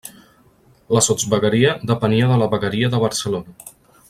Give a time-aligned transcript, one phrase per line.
[0.97, 3.73] La Sotsvegueria depenia de la vegueria de Barcelona.